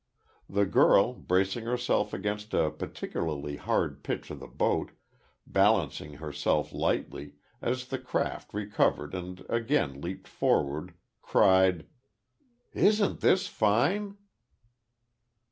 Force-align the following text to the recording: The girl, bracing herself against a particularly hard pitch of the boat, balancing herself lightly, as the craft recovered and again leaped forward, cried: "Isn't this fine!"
The 0.49 0.65
girl, 0.65 1.13
bracing 1.13 1.65
herself 1.65 2.11
against 2.11 2.55
a 2.55 2.71
particularly 2.71 3.57
hard 3.57 4.01
pitch 4.03 4.31
of 4.31 4.39
the 4.39 4.47
boat, 4.47 4.89
balancing 5.45 6.13
herself 6.13 6.73
lightly, 6.73 7.35
as 7.61 7.85
the 7.85 7.99
craft 7.99 8.51
recovered 8.51 9.13
and 9.13 9.45
again 9.47 10.01
leaped 10.01 10.27
forward, 10.27 10.95
cried: 11.21 11.85
"Isn't 12.73 13.19
this 13.19 13.45
fine!" 13.45 14.17